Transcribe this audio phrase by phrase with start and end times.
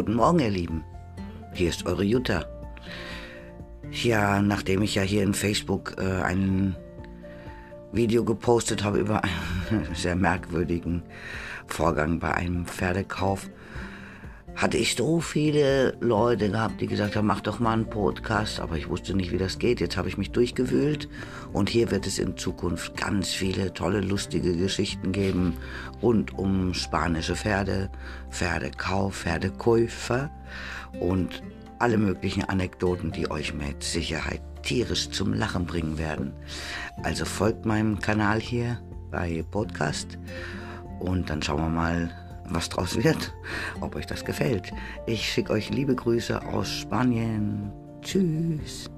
[0.00, 0.82] Guten Morgen, ihr Lieben.
[1.52, 2.46] Hier ist eure Jutta.
[3.90, 6.74] Ja, nachdem ich ja hier in Facebook äh, ein
[7.92, 11.02] Video gepostet habe über einen sehr merkwürdigen
[11.66, 13.50] Vorgang bei einem Pferdekauf,
[14.60, 18.76] hatte ich so viele Leute gehabt, die gesagt haben, mach doch mal einen Podcast, aber
[18.76, 19.80] ich wusste nicht, wie das geht.
[19.80, 21.08] Jetzt habe ich mich durchgewühlt
[21.54, 25.54] und hier wird es in Zukunft ganz viele tolle, lustige Geschichten geben
[26.02, 27.88] rund um spanische Pferde,
[28.28, 30.30] Pferdekauf, Pferdekäufer
[31.00, 31.42] und
[31.78, 36.34] alle möglichen Anekdoten, die euch mit Sicherheit tierisch zum Lachen bringen werden.
[37.02, 38.78] Also folgt meinem Kanal hier
[39.10, 40.18] bei Podcast
[40.98, 42.10] und dann schauen wir mal,
[42.54, 43.34] was draus wird,
[43.80, 44.72] ob euch das gefällt.
[45.06, 47.72] Ich schicke euch liebe Grüße aus Spanien.
[48.02, 48.90] Tschüss.